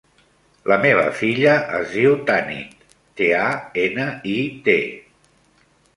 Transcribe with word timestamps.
La 0.71 0.77
meva 0.85 1.03
filla 1.19 1.51
es 1.79 1.93
diu 1.97 2.15
Tanit: 2.29 2.73
te, 3.21 3.27
a, 3.43 3.47
ena, 3.83 4.09
i, 4.37 4.39
te. 4.69 4.79